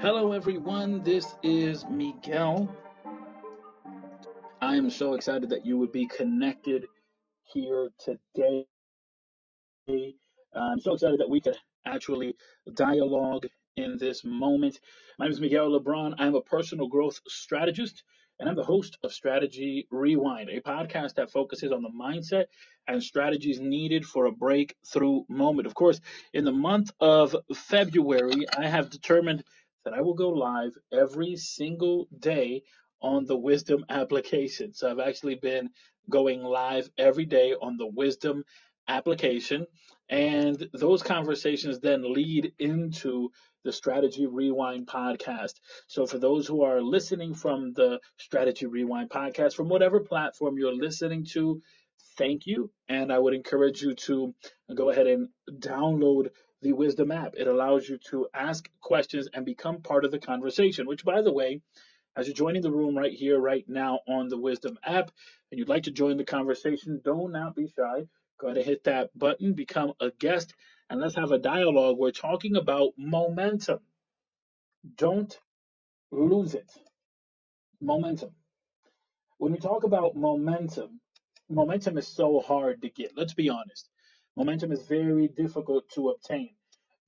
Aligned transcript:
Hello, 0.00 0.32
everyone. 0.32 1.02
This 1.02 1.36
is 1.42 1.86
Miguel. 1.86 2.68
I 4.60 4.76
am 4.76 4.90
so 4.90 5.14
excited 5.14 5.48
that 5.48 5.64
you 5.64 5.78
would 5.78 5.90
be 5.90 6.06
connected 6.06 6.84
here 7.44 7.88
today. 7.98 8.66
I'm 10.54 10.80
so 10.80 10.92
excited 10.92 11.18
that 11.18 11.30
we 11.30 11.40
could 11.40 11.56
actually 11.86 12.34
dialogue 12.74 13.46
in 13.78 13.96
this 13.96 14.22
moment. 14.22 14.80
My 15.18 15.24
name 15.24 15.32
is 15.32 15.40
Miguel 15.40 15.70
Lebron. 15.70 16.14
I'm 16.18 16.34
a 16.34 16.42
personal 16.42 16.88
growth 16.88 17.18
strategist, 17.26 18.02
and 18.38 18.50
I'm 18.50 18.54
the 18.54 18.64
host 18.64 18.98
of 19.02 19.14
Strategy 19.14 19.88
Rewind, 19.90 20.50
a 20.50 20.60
podcast 20.60 21.14
that 21.14 21.30
focuses 21.30 21.72
on 21.72 21.82
the 21.82 21.88
mindset 21.88 22.44
and 22.86 23.02
strategies 23.02 23.60
needed 23.60 24.04
for 24.04 24.26
a 24.26 24.32
breakthrough 24.32 25.22
moment. 25.30 25.66
Of 25.66 25.74
course, 25.74 26.02
in 26.34 26.44
the 26.44 26.52
month 26.52 26.90
of 27.00 27.34
February, 27.54 28.46
I 28.58 28.66
have 28.66 28.90
determined 28.90 29.42
that 29.86 29.94
I 29.94 30.00
will 30.02 30.14
go 30.14 30.30
live 30.30 30.76
every 30.92 31.36
single 31.36 32.08
day 32.18 32.64
on 33.00 33.24
the 33.24 33.36
Wisdom 33.36 33.84
application. 33.88 34.74
So 34.74 34.90
I've 34.90 34.98
actually 34.98 35.36
been 35.36 35.70
going 36.10 36.42
live 36.42 36.90
every 36.98 37.24
day 37.24 37.54
on 37.54 37.76
the 37.76 37.86
Wisdom 37.86 38.42
application. 38.88 39.64
And 40.08 40.68
those 40.74 41.04
conversations 41.04 41.78
then 41.78 42.12
lead 42.12 42.52
into 42.58 43.30
the 43.62 43.72
Strategy 43.72 44.26
Rewind 44.26 44.88
podcast. 44.88 45.54
So, 45.86 46.04
for 46.06 46.18
those 46.18 46.46
who 46.46 46.62
are 46.62 46.80
listening 46.82 47.34
from 47.34 47.72
the 47.72 48.00
Strategy 48.16 48.66
Rewind 48.66 49.10
podcast, 49.10 49.54
from 49.54 49.68
whatever 49.68 50.00
platform 50.00 50.58
you're 50.58 50.74
listening 50.74 51.24
to, 51.32 51.60
thank 52.16 52.46
you. 52.46 52.70
And 52.88 53.12
I 53.12 53.18
would 53.18 53.34
encourage 53.34 53.82
you 53.82 53.94
to 53.94 54.34
go 54.74 54.90
ahead 54.90 55.06
and 55.06 55.28
download 55.50 56.30
the 56.62 56.72
Wisdom 56.72 57.10
app. 57.10 57.34
It 57.36 57.46
allows 57.46 57.88
you 57.88 57.98
to 58.10 58.28
ask 58.34 58.68
questions 58.80 59.28
and 59.32 59.44
become 59.44 59.82
part 59.82 60.04
of 60.04 60.10
the 60.10 60.18
conversation, 60.18 60.86
which, 60.86 61.04
by 61.04 61.22
the 61.22 61.32
way, 61.32 61.60
as 62.16 62.26
you're 62.26 62.34
joining 62.34 62.62
the 62.62 62.70
room 62.72 62.96
right 62.96 63.12
here, 63.12 63.38
right 63.38 63.64
now 63.68 64.00
on 64.08 64.28
the 64.28 64.38
Wisdom 64.38 64.78
app, 64.84 65.10
and 65.50 65.58
you'd 65.58 65.68
like 65.68 65.84
to 65.84 65.90
join 65.90 66.16
the 66.16 66.24
conversation, 66.24 67.00
do 67.04 67.28
not 67.28 67.54
be 67.54 67.68
shy. 67.68 68.06
Go 68.38 68.48
ahead 68.48 68.58
and 68.58 68.66
hit 68.66 68.84
that 68.84 69.16
button, 69.18 69.52
become 69.52 69.92
a 70.00 70.10
guest, 70.10 70.54
and 70.88 71.00
let's 71.00 71.16
have 71.16 71.32
a 71.32 71.38
dialogue. 71.38 71.96
We're 71.98 72.10
talking 72.10 72.56
about 72.56 72.92
momentum. 72.96 73.80
Don't 74.96 75.38
lose 76.10 76.54
it. 76.54 76.70
Momentum. 77.80 78.30
When 79.38 79.52
we 79.52 79.58
talk 79.58 79.84
about 79.84 80.16
momentum, 80.16 81.00
momentum 81.48 81.98
is 81.98 82.08
so 82.08 82.40
hard 82.40 82.82
to 82.82 82.90
get. 82.90 83.12
Let's 83.16 83.34
be 83.34 83.50
honest. 83.50 83.88
Momentum 84.36 84.72
is 84.72 84.82
very 84.86 85.28
difficult 85.28 85.88
to 85.94 86.10
obtain 86.10 86.50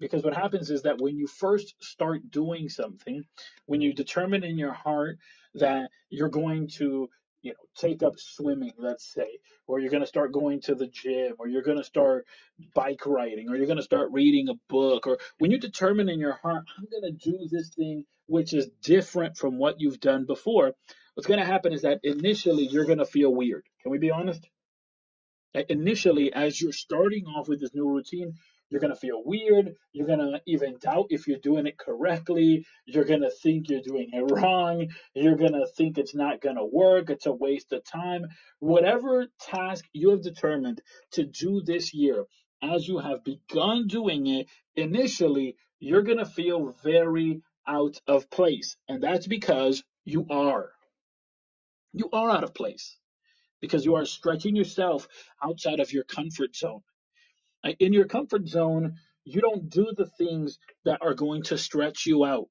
because 0.01 0.23
what 0.23 0.35
happens 0.35 0.71
is 0.71 0.83
that 0.83 1.01
when 1.01 1.17
you 1.17 1.27
first 1.27 1.75
start 1.83 2.31
doing 2.31 2.69
something, 2.69 3.25
when 3.67 3.81
you 3.81 3.93
determine 3.93 4.45
in 4.45 4.59
your 4.59 4.73
heart 4.73 5.19
that 5.55 5.91
you're 6.11 6.29
going 6.29 6.69
to 6.69 7.09
you 7.43 7.53
know, 7.53 7.57
take 7.77 8.03
up 8.03 8.15
swimming, 8.19 8.73
let's 8.79 9.13
say, 9.13 9.39
or 9.67 9.79
you're 9.79 9.91
going 9.91 10.03
to 10.03 10.07
start 10.07 10.33
going 10.33 10.61
to 10.63 10.75
the 10.75 10.87
gym, 10.87 11.35
or 11.39 11.49
you're 11.49 11.63
going 11.63 11.79
to 11.79 11.85
start 11.85 12.27
bike 12.75 13.07
riding, 13.07 13.49
or 13.49 13.57
you're 13.57 13.67
going 13.67 13.77
to 13.77 13.83
start 13.83 14.11
reading 14.13 14.49
a 14.49 14.55
book, 14.69 15.07
or 15.07 15.19
when 15.39 15.51
you 15.51 15.59
determine 15.59 16.09
in 16.09 16.19
your 16.19 16.35
heart, 16.35 16.65
I'm 16.77 16.87
going 16.91 17.13
to 17.13 17.31
do 17.31 17.49
this 17.51 17.71
thing 17.71 18.05
which 18.27 18.53
is 18.53 18.69
different 18.83 19.37
from 19.37 19.59
what 19.59 19.81
you've 19.81 20.01
done 20.01 20.27
before, 20.27 20.73
what's 21.15 21.27
going 21.27 21.41
to 21.41 21.47
happen 21.47 21.73
is 21.73 21.83
that 21.83 22.01
initially 22.03 22.67
you're 22.67 22.85
going 22.85 22.99
to 22.99 23.07
feel 23.07 23.35
weird. 23.35 23.65
Can 23.83 23.91
we 23.91 23.99
be 23.99 24.11
honest? 24.11 24.47
Initially, 25.55 26.33
as 26.33 26.61
you're 26.61 26.73
starting 26.73 27.27
off 27.27 27.49
with 27.49 27.61
this 27.61 27.75
new 27.75 27.89
routine, 27.89 28.35
you're 28.71 28.81
going 28.81 28.93
to 28.93 29.01
feel 29.01 29.23
weird. 29.25 29.77
You're 29.93 30.07
going 30.07 30.19
to 30.19 30.43
even 30.47 30.77
doubt 30.79 31.07
if 31.09 31.27
you're 31.27 31.39
doing 31.39 31.67
it 31.67 31.79
correctly. 31.79 32.67
You're 32.85 33.07
going 33.07 33.23
to 33.23 33.31
think 33.31 33.71
you're 33.71 33.81
doing 33.81 34.11
it 34.13 34.21
wrong. 34.31 34.89
You're 35.15 35.37
going 35.37 35.55
to 35.55 35.67
think 35.67 35.97
it's 35.97 36.15
not 36.15 36.43
going 36.43 36.57
to 36.57 36.65
work. 36.65 37.09
It's 37.09 37.25
a 37.25 37.33
waste 37.33 37.73
of 37.73 37.83
time. 37.85 38.27
Whatever 38.59 39.27
task 39.41 39.87
you 39.95 40.11
have 40.11 40.23
determined 40.23 40.83
to 41.13 41.25
do 41.25 41.63
this 41.63 41.95
year, 41.95 42.27
as 42.63 42.87
you 42.87 42.99
have 42.99 43.25
begun 43.25 43.87
doing 43.87 44.27
it, 44.27 44.49
initially, 44.77 45.57
you're 45.81 46.03
going 46.03 46.19
to 46.19 46.27
feel 46.27 46.77
very 46.85 47.41
out 47.67 47.99
of 48.07 48.29
place. 48.31 48.77
And 48.87 49.03
that's 49.03 49.27
because 49.27 49.83
you 50.05 50.27
are. 50.29 50.73
You 51.95 52.11
are 52.13 52.31
out 52.31 52.45
of 52.45 52.53
place 52.53 52.98
because 53.61 53.85
you 53.85 53.95
are 53.97 54.07
stretching 54.07 54.57
yourself 54.57 55.09
outside 55.43 55.81
of 55.81 55.93
your 55.93 56.05
comfort 56.05 56.55
zone. 56.57 56.83
In 57.81 57.93
your 57.93 58.07
comfort 58.07 58.49
zone, 58.49 58.97
you 59.25 59.41
don't 59.41 59.69
do 59.69 59.93
the 59.97 60.07
things 60.07 60.59
that 60.85 61.03
are 61.03 61.15
going 61.15 61.43
to 61.45 61.59
stretch 61.59 62.07
you 62.07 62.25
out. 62.25 62.49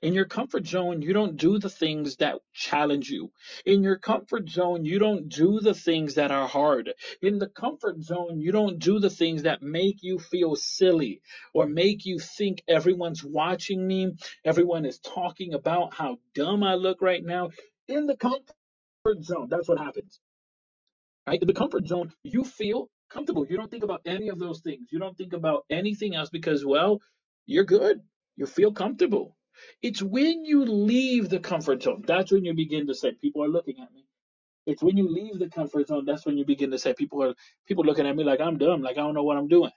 In 0.00 0.14
your 0.14 0.24
comfort 0.24 0.66
zone, 0.66 1.02
you 1.02 1.12
don't 1.12 1.36
do 1.36 1.58
the 1.58 1.68
things 1.68 2.16
that 2.16 2.36
challenge 2.54 3.10
you. 3.10 3.30
In 3.66 3.82
your 3.82 3.98
comfort 3.98 4.48
zone, 4.48 4.86
you 4.86 4.98
don't 4.98 5.28
do 5.28 5.60
the 5.60 5.74
things 5.74 6.14
that 6.14 6.30
are 6.30 6.48
hard. 6.48 6.94
In 7.20 7.38
the 7.38 7.48
comfort 7.48 8.00
zone, 8.02 8.40
you 8.40 8.52
don't 8.52 8.78
do 8.78 8.98
the 8.98 9.10
things 9.10 9.42
that 9.42 9.62
make 9.62 10.02
you 10.02 10.18
feel 10.18 10.56
silly 10.56 11.20
or 11.52 11.66
make 11.66 12.06
you 12.06 12.18
think 12.18 12.62
everyone's 12.66 13.22
watching 13.22 13.86
me, 13.86 14.14
everyone 14.44 14.86
is 14.86 14.98
talking 14.98 15.52
about 15.52 15.92
how 15.94 16.16
dumb 16.34 16.62
I 16.62 16.74
look 16.74 17.02
right 17.02 17.22
now. 17.22 17.50
In 17.88 18.06
the 18.06 18.16
comfort 18.16 18.54
zone, 19.22 19.48
that's 19.50 19.68
what 19.68 19.78
happens. 19.78 20.20
Right? 21.26 21.40
The 21.44 21.54
comfort 21.54 21.88
zone, 21.88 22.12
you 22.24 22.44
feel 22.44 22.90
comfortable. 23.10 23.46
You 23.48 23.58
don't 23.58 23.70
think 23.70 23.84
about 23.84 24.02
any 24.06 24.28
of 24.30 24.40
those 24.40 24.60
things. 24.60 24.88
You 24.92 25.00
don't 25.00 25.16
think 25.18 25.34
about 25.34 25.64
anything 25.70 26.16
else 26.16 26.30
because, 26.30 26.66
well, 26.66 27.00
you're 27.46 27.64
good. 27.64 28.00
You 28.36 28.46
feel 28.46 28.72
comfortable. 28.72 29.36
It's 29.82 30.02
when 30.02 30.44
you 30.44 30.66
leave 30.66 31.30
the 31.30 31.40
comfort 31.40 31.84
zone 31.84 32.04
that's 32.06 32.32
when 32.32 32.44
you 32.44 32.54
begin 32.54 32.88
to 32.88 32.94
say, 32.94 33.12
people 33.22 33.44
are 33.44 33.48
looking 33.48 33.76
at 33.80 33.92
me. 33.94 34.04
It's 34.66 34.82
when 34.82 34.96
you 34.96 35.08
leave 35.08 35.38
the 35.38 35.48
comfort 35.50 35.88
zone 35.88 36.04
that's 36.06 36.26
when 36.26 36.38
you 36.38 36.44
begin 36.44 36.72
to 36.72 36.78
say, 36.78 36.94
people 36.94 37.22
are 37.24 37.34
people 37.66 37.84
looking 37.84 38.06
at 38.06 38.16
me 38.16 38.24
like 38.24 38.40
I'm 38.40 38.58
dumb, 38.58 38.82
like 38.82 38.98
I 38.98 39.02
don't 39.02 39.14
know 39.14 39.24
what 39.24 39.38
I'm 39.38 39.48
doing. 39.48 39.72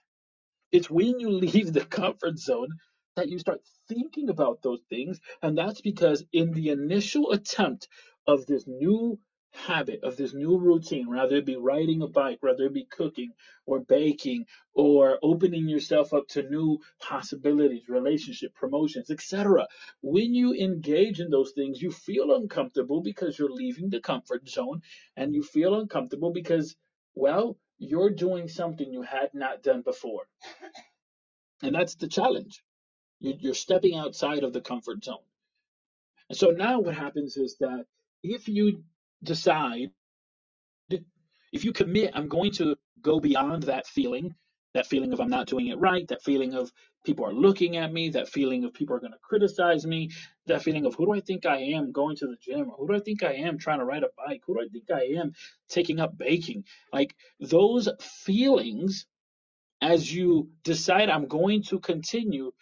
It's 0.72 0.90
when 0.90 1.20
you 1.20 1.30
leave 1.44 1.72
the 1.72 1.84
comfort 1.84 2.38
zone 2.38 2.68
that 3.16 3.28
you 3.28 3.38
start 3.38 3.60
thinking 3.88 4.28
about 4.28 4.62
those 4.62 4.82
things, 4.88 5.20
and 5.42 5.56
that's 5.56 5.80
because 5.80 6.24
in 6.32 6.52
the 6.52 6.70
initial 6.70 7.32
attempt 7.32 7.88
of 8.26 8.46
this 8.46 8.64
new 8.66 9.18
habit 9.52 10.00
of 10.04 10.16
this 10.16 10.32
new 10.32 10.58
routine, 10.58 11.08
rather 11.08 11.36
it 11.36 11.46
be 11.46 11.56
riding 11.56 12.02
a 12.02 12.06
bike, 12.06 12.38
rather 12.42 12.64
it 12.64 12.74
be 12.74 12.84
cooking 12.84 13.32
or 13.66 13.80
baking 13.80 14.46
or 14.74 15.18
opening 15.22 15.68
yourself 15.68 16.12
up 16.14 16.26
to 16.28 16.42
new 16.42 16.78
possibilities, 17.00 17.88
relationship, 17.88 18.54
promotions, 18.54 19.10
etc. 19.10 19.66
When 20.02 20.34
you 20.34 20.54
engage 20.54 21.20
in 21.20 21.30
those 21.30 21.52
things, 21.52 21.82
you 21.82 21.90
feel 21.90 22.34
uncomfortable 22.34 23.02
because 23.02 23.38
you're 23.38 23.52
leaving 23.52 23.90
the 23.90 24.00
comfort 24.00 24.48
zone 24.48 24.82
and 25.16 25.34
you 25.34 25.42
feel 25.42 25.78
uncomfortable 25.78 26.32
because, 26.32 26.76
well, 27.14 27.58
you're 27.78 28.10
doing 28.10 28.48
something 28.48 28.92
you 28.92 29.02
had 29.02 29.30
not 29.34 29.62
done 29.62 29.82
before. 29.82 30.28
And 31.62 31.74
that's 31.74 31.94
the 31.96 32.08
challenge. 32.08 32.62
You're 33.20 33.54
stepping 33.54 33.96
outside 33.96 34.44
of 34.44 34.52
the 34.52 34.62
comfort 34.62 35.04
zone. 35.04 35.18
And 36.28 36.38
so 36.38 36.50
now 36.50 36.80
what 36.80 36.94
happens 36.94 37.36
is 37.36 37.56
that 37.58 37.84
if 38.22 38.48
you 38.48 38.84
decide, 39.22 39.90
if 41.52 41.64
you 41.64 41.72
commit, 41.72 42.12
I'm 42.14 42.28
going 42.28 42.52
to 42.52 42.76
go 43.02 43.20
beyond 43.20 43.64
that 43.64 43.86
feeling, 43.86 44.34
that 44.74 44.86
feeling 44.86 45.12
of 45.12 45.20
I'm 45.20 45.30
not 45.30 45.48
doing 45.48 45.68
it 45.68 45.78
right, 45.78 46.06
that 46.08 46.22
feeling 46.22 46.54
of 46.54 46.70
people 47.04 47.24
are 47.26 47.32
looking 47.32 47.76
at 47.76 47.92
me, 47.92 48.10
that 48.10 48.28
feeling 48.28 48.64
of 48.64 48.72
people 48.72 48.94
are 48.94 49.00
going 49.00 49.12
to 49.12 49.18
criticize 49.22 49.86
me, 49.86 50.10
that 50.46 50.62
feeling 50.62 50.86
of 50.86 50.94
who 50.94 51.06
do 51.06 51.12
I 51.12 51.20
think 51.20 51.46
I 51.46 51.58
am 51.58 51.92
going 51.92 52.16
to 52.16 52.26
the 52.26 52.36
gym, 52.40 52.70
who 52.76 52.86
do 52.86 52.94
I 52.94 53.00
think 53.00 53.22
I 53.22 53.32
am 53.32 53.58
trying 53.58 53.78
to 53.80 53.84
ride 53.84 54.04
a 54.04 54.08
bike, 54.16 54.42
who 54.46 54.54
do 54.54 54.60
I 54.60 54.68
think 54.68 54.90
I 54.90 55.18
am 55.18 55.32
taking 55.68 55.98
up 55.98 56.16
baking. 56.16 56.64
Like 56.92 57.14
those 57.40 57.88
feelings, 58.00 59.06
as 59.82 60.12
you 60.12 60.50
decide 60.62 61.08
I'm 61.08 61.26
going 61.26 61.62
to 61.64 61.80
continue, 61.80 62.52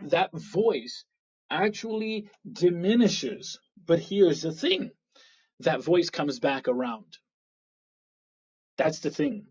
that 0.00 0.30
voice 0.32 1.04
actually 1.50 2.30
diminishes. 2.50 3.58
But 3.86 3.98
here's 4.00 4.42
the 4.42 4.52
thing 4.52 4.92
that 5.60 5.82
voice 5.82 6.10
comes 6.10 6.38
back 6.38 6.68
around. 6.68 7.18
That's 8.76 9.00
the 9.00 9.10
thing 9.10 9.46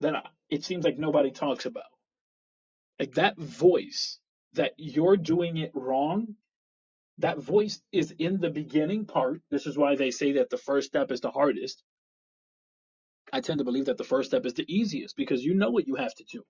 that 0.00 0.14
it 0.48 0.64
seems 0.64 0.84
like 0.84 0.98
nobody 0.98 1.30
talks 1.30 1.66
about. 1.66 1.84
Like 2.98 3.14
that 3.14 3.36
voice 3.38 4.18
that 4.54 4.72
you're 4.76 5.16
doing 5.16 5.56
it 5.56 5.72
wrong, 5.74 6.34
that 7.18 7.38
voice 7.38 7.80
is 7.92 8.14
in 8.18 8.40
the 8.40 8.50
beginning 8.50 9.06
part. 9.06 9.40
This 9.50 9.66
is 9.66 9.76
why 9.76 9.96
they 9.96 10.10
say 10.10 10.32
that 10.32 10.50
the 10.50 10.56
first 10.56 10.88
step 10.88 11.10
is 11.10 11.20
the 11.20 11.30
hardest. 11.30 11.82
I 13.32 13.40
tend 13.40 13.58
to 13.58 13.64
believe 13.64 13.86
that 13.86 13.98
the 13.98 14.04
first 14.04 14.30
step 14.30 14.46
is 14.46 14.54
the 14.54 14.64
easiest 14.72 15.16
because 15.16 15.44
you 15.44 15.54
know 15.54 15.70
what 15.70 15.86
you 15.86 15.96
have 15.96 16.14
to 16.14 16.24
do. 16.24 16.42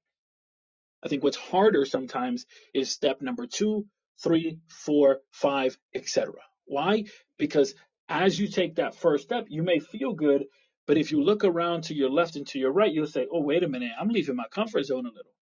I 1.02 1.08
think 1.08 1.22
what's 1.22 1.36
harder 1.36 1.84
sometimes 1.84 2.46
is 2.74 2.90
step 2.90 3.20
number 3.20 3.46
two, 3.46 3.86
three, 4.22 4.58
four, 4.68 5.20
five, 5.32 5.76
etc. 5.94 6.34
Why? 6.66 7.04
Because 7.38 7.74
as 8.08 8.38
you 8.38 8.48
take 8.48 8.76
that 8.76 8.94
first 8.94 9.24
step, 9.24 9.46
you 9.48 9.62
may 9.62 9.78
feel 9.78 10.12
good, 10.14 10.46
but 10.86 10.96
if 10.98 11.12
you 11.12 11.22
look 11.22 11.44
around 11.44 11.84
to 11.84 11.94
your 11.94 12.10
left 12.10 12.36
and 12.36 12.46
to 12.48 12.58
your 12.58 12.72
right, 12.72 12.92
you'll 12.92 13.06
say, 13.06 13.26
"Oh, 13.30 13.40
wait 13.42 13.62
a 13.62 13.68
minute, 13.68 13.92
I'm 13.98 14.08
leaving 14.08 14.36
my 14.36 14.48
comfort 14.48 14.84
zone 14.84 15.06
a 15.06 15.10
little." 15.10 15.34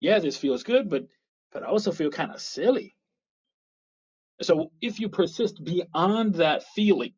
Yeah, 0.00 0.18
this 0.18 0.36
feels 0.36 0.62
good, 0.62 0.88
but 0.88 1.06
but 1.52 1.62
I 1.62 1.66
also 1.66 1.92
feel 1.92 2.10
kind 2.10 2.32
of 2.32 2.40
silly. 2.40 2.96
So 4.40 4.72
if 4.80 5.00
you 5.00 5.08
persist 5.08 5.62
beyond 5.64 6.34
that 6.36 6.62
feeling, 6.62 7.14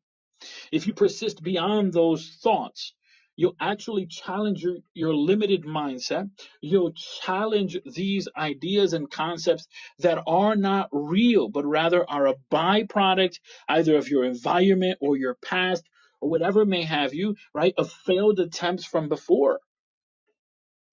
if 0.72 0.86
you 0.86 0.94
persist 0.94 1.42
beyond 1.42 1.92
those 1.92 2.38
thoughts, 2.42 2.94
you'll 3.40 3.56
actually 3.60 4.06
challenge 4.06 4.62
your, 4.62 4.76
your 4.94 5.14
limited 5.14 5.64
mindset. 5.64 6.30
You'll 6.60 6.92
challenge 7.24 7.78
these 7.86 8.28
ideas 8.36 8.92
and 8.92 9.10
concepts 9.10 9.66
that 10.00 10.22
are 10.28 10.56
not 10.56 10.90
real, 10.92 11.48
but 11.48 11.64
rather 11.66 12.04
are 12.10 12.28
a 12.28 12.36
byproduct 12.52 13.36
either 13.70 13.96
of 13.96 14.10
your 14.10 14.24
environment 14.26 14.98
or 15.00 15.16
your 15.16 15.36
past 15.42 15.84
or 16.20 16.30
whatever 16.30 16.66
may 16.66 16.84
have 16.84 17.14
you, 17.14 17.36
right? 17.54 17.74
Of 17.78 17.90
failed 17.90 18.40
attempts 18.40 18.84
from 18.84 19.08
before. 19.08 19.60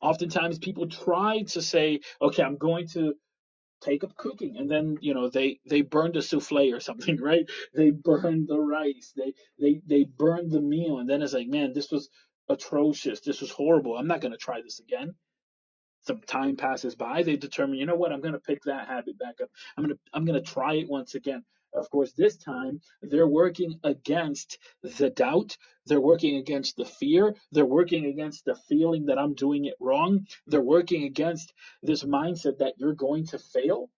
Oftentimes 0.02 0.60
people 0.60 0.88
try 0.88 1.44
to 1.50 1.62
say, 1.62 2.00
okay, 2.22 2.44
I'm 2.44 2.58
going 2.58 2.88
to 2.90 3.16
take 3.82 4.04
up 4.04 4.16
cooking 4.16 4.58
and 4.58 4.70
then 4.70 4.98
you 5.02 5.14
know 5.14 5.30
they 5.30 5.60
they 5.70 5.82
burn 5.82 6.12
the 6.12 6.22
souffle 6.22 6.74
or 6.74 6.80
something 6.80 7.18
right 7.22 7.46
they 7.76 7.92
burn 7.92 8.46
the 8.48 8.60
rice 8.60 9.14
they 9.16 9.34
they 9.60 9.82
they 9.88 10.04
burn 10.04 10.50
the 10.50 10.62
meal 10.62 10.98
and 10.98 11.10
then 11.10 11.22
it's 11.22 11.34
like 11.34 11.48
man 11.48 11.74
this 11.74 11.92
was 11.92 12.10
atrocious. 12.50 13.22
This 13.22 13.42
was 13.42 13.52
horrible. 13.52 13.98
I'm 13.98 14.08
not 14.08 14.22
going 14.22 14.32
to 14.32 14.38
try 14.38 14.62
this 14.62 14.80
again. 14.80 15.16
Some 16.02 16.22
time 16.22 16.56
passes 16.56 16.96
by. 16.96 17.24
They 17.24 17.36
determine 17.36 17.78
you 17.78 17.86
know 17.86 17.96
what? 17.96 18.14
I'm 18.14 18.22
going 18.22 18.34
to 18.34 18.40
pick 18.40 18.64
that 18.64 18.88
habit 18.88 19.20
back 19.20 19.42
up. 19.42 19.50
I'm 19.76 19.84
going 19.84 19.96
to 19.96 20.02
i'm 20.14 20.26
going 20.26 20.42
to 20.42 20.52
try 20.52 20.76
it 20.76 20.90
once 20.90 21.16
again. 21.16 21.44
Of 21.74 21.90
course 21.90 22.14
this 22.14 22.38
time 22.38 22.80
they're 23.02 23.28
working 23.28 23.80
against 23.84 24.58
the 24.82 25.10
doubt. 25.10 25.58
They're 25.86 26.00
working 26.00 26.38
against 26.38 26.78
the 26.78 26.86
fear. 26.86 27.36
They're 27.52 27.66
working 27.66 28.06
against 28.06 28.46
the 28.46 28.56
feeling 28.70 29.08
that 29.08 29.20
i'm 29.20 29.36
doing 29.36 29.66
it 29.66 29.76
wrong. 29.82 30.28
They're 30.46 30.62
working 30.62 31.04
against 31.04 31.54
this 31.84 32.04
mindset 32.04 32.60
that 32.60 32.76
you're 32.78 32.94
going 32.94 33.28
to 33.28 33.40
fail. 33.40 33.90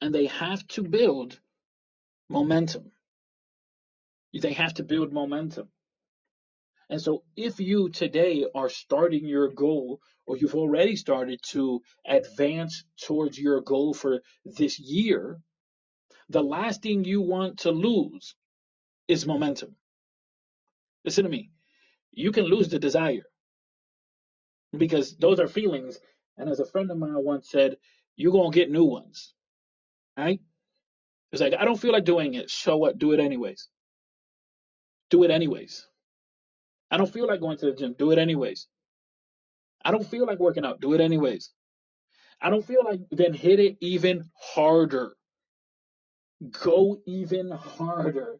And 0.00 0.14
they 0.14 0.26
have 0.26 0.66
to 0.68 0.82
build 0.82 1.38
momentum. 2.30 2.90
They 4.32 4.54
have 4.54 4.74
to 4.74 4.82
build 4.82 5.12
momentum 5.12 5.68
And 6.90 7.00
so 7.00 7.22
if 7.36 7.60
you 7.60 7.88
today 7.88 8.44
are 8.52 8.68
starting 8.68 9.24
your 9.24 9.48
goal 9.48 10.00
or 10.26 10.36
you've 10.36 10.56
already 10.56 10.96
started 10.96 11.40
to 11.50 11.80
advance 12.04 12.82
towards 13.00 13.38
your 13.38 13.60
goal 13.60 13.94
for 13.94 14.20
this 14.44 14.80
year, 14.80 15.38
the 16.28 16.42
last 16.42 16.82
thing 16.82 17.04
you 17.04 17.20
want 17.20 17.60
to 17.60 17.70
lose 17.70 18.34
is 19.06 19.24
momentum. 19.24 19.76
Listen 21.04 21.24
to 21.24 21.30
me. 21.30 21.50
You 22.10 22.32
can 22.32 22.44
lose 22.44 22.68
the 22.68 22.80
desire 22.80 23.26
because 24.76 25.16
those 25.16 25.38
are 25.38 25.48
feelings. 25.48 25.96
And 26.36 26.50
as 26.50 26.58
a 26.58 26.66
friend 26.66 26.90
of 26.90 26.98
mine 26.98 27.14
once 27.16 27.50
said, 27.50 27.76
you're 28.16 28.32
going 28.32 28.50
to 28.50 28.58
get 28.58 28.70
new 28.70 28.84
ones. 28.84 29.32
Right? 30.16 30.40
It's 31.30 31.40
like, 31.40 31.54
I 31.54 31.64
don't 31.64 31.80
feel 31.80 31.92
like 31.92 32.04
doing 32.04 32.34
it. 32.34 32.50
So 32.50 32.76
what? 32.76 32.98
Do 32.98 33.12
it 33.12 33.20
anyways. 33.20 33.68
Do 35.08 35.22
it 35.22 35.30
anyways. 35.30 35.86
I 36.90 36.96
don't 36.96 37.12
feel 37.12 37.26
like 37.26 37.40
going 37.40 37.58
to 37.58 37.66
the 37.66 37.72
gym. 37.72 37.94
Do 37.98 38.10
it 38.10 38.18
anyways. 38.18 38.66
I 39.84 39.90
don't 39.92 40.06
feel 40.06 40.26
like 40.26 40.38
working 40.38 40.64
out. 40.64 40.80
Do 40.80 40.92
it 40.94 41.00
anyways. 41.00 41.50
I 42.40 42.50
don't 42.50 42.64
feel 42.64 42.84
like 42.84 43.00
then 43.10 43.34
hit 43.34 43.60
it 43.60 43.76
even 43.80 44.30
harder. 44.38 45.12
Go 46.62 47.00
even 47.06 47.50
harder. 47.50 48.38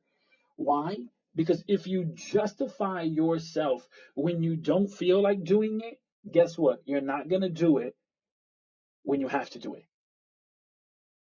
Why? 0.56 0.96
Because 1.34 1.62
if 1.68 1.86
you 1.86 2.04
justify 2.14 3.02
yourself 3.02 3.86
when 4.14 4.42
you 4.42 4.56
don't 4.56 4.88
feel 4.88 5.22
like 5.22 5.44
doing 5.44 5.80
it, 5.82 6.00
guess 6.30 6.58
what? 6.58 6.82
You're 6.86 7.00
not 7.00 7.28
going 7.28 7.42
to 7.42 7.48
do 7.48 7.78
it 7.78 7.94
when 9.04 9.20
you 9.20 9.28
have 9.28 9.50
to 9.50 9.58
do 9.58 9.74
it. 9.74 9.84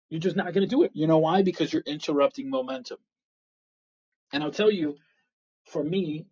You're 0.09 0.19
just 0.19 0.35
not 0.35 0.53
going 0.53 0.67
to 0.67 0.75
do 0.75 0.83
it. 0.83 0.91
You 0.93 1.07
know 1.07 1.19
why? 1.19 1.41
Because 1.41 1.71
you're 1.71 1.83
interrupting 1.85 2.49
momentum. 2.49 2.97
And 4.33 4.43
I'll 4.43 4.51
tell 4.51 4.71
you, 4.71 4.97
for 5.65 5.83
me, 5.83 6.25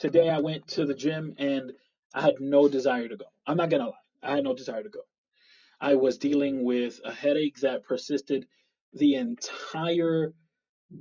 today 0.00 0.30
I 0.30 0.40
went 0.40 0.66
to 0.68 0.86
the 0.86 0.94
gym 0.94 1.34
and 1.38 1.72
I 2.14 2.22
had 2.22 2.40
no 2.40 2.68
desire 2.68 3.08
to 3.08 3.16
go. 3.16 3.26
I'm 3.46 3.56
not 3.56 3.70
to 3.70 3.78
lie. 3.78 3.92
I 4.22 4.36
had 4.36 4.44
no 4.44 4.54
desire 4.54 4.82
to 4.82 4.88
go. 4.88 5.00
I 5.80 5.94
was 5.96 6.18
dealing 6.18 6.64
with 6.64 7.00
a 7.04 7.12
headache 7.12 7.58
that 7.60 7.84
persisted 7.84 8.46
the 8.92 9.16
entire 9.16 10.32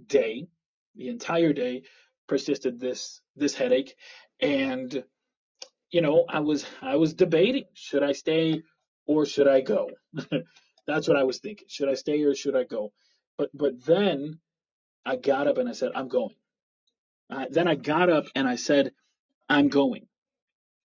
day. 0.08 0.48
The 0.96 1.10
entire 1.10 1.54
day 1.54 1.84
persisted 2.28 2.80
this 2.80 3.22
this 3.36 3.56
headache, 3.56 3.96
and 4.42 5.04
you 5.92 6.02
know 6.02 6.26
I 6.30 6.42
was 6.42 6.66
I 6.82 6.98
was 6.98 7.14
debating 7.14 7.66
should 7.74 8.04
I 8.04 8.14
stay 8.14 8.62
or 9.08 9.26
should 9.26 9.48
I 9.48 9.62
go. 9.62 9.90
That's 10.88 11.08
what 11.08 11.18
I 11.18 11.24
was 11.24 11.40
thinking. 11.40 11.68
Should 11.70 11.90
I 11.90 11.96
stay 11.96 12.22
or 12.24 12.36
should 12.36 12.56
I 12.56 12.64
go? 12.64 12.92
But 13.38 13.50
but 13.54 13.86
then 13.86 14.40
I 15.06 15.16
got 15.18 15.48
up 15.48 15.58
and 15.58 15.70
I 15.70 15.74
said 15.74 15.92
I'm 15.96 16.08
going. 16.10 16.36
Uh, 17.30 17.46
then 17.50 17.68
I 17.68 17.76
got 17.76 18.10
up 18.10 18.26
and 18.36 18.48
I 18.48 18.56
said 18.56 18.92
I'm 19.50 19.70
going. 19.70 20.08